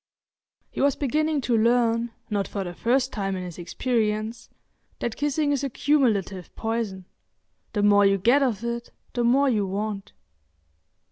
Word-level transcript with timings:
He 0.71 0.81
was 0.81 0.95
beginning 0.95 1.41
to 1.41 1.55
learn, 1.55 2.09
not 2.31 2.47
for 2.47 2.63
the 2.63 2.73
first 2.73 3.13
time 3.13 3.35
in 3.35 3.43
his 3.43 3.59
experience, 3.59 4.49
that 4.97 5.15
kissing 5.15 5.51
is 5.51 5.63
a 5.63 5.69
cumulative 5.69 6.49
poison. 6.55 7.05
The 7.73 7.83
more 7.83 8.07
you 8.07 8.17
get 8.17 8.41
of 8.41 8.63
it, 8.63 8.89
the 9.13 9.23
more 9.23 9.47
you 9.47 9.67
want. 9.67 10.13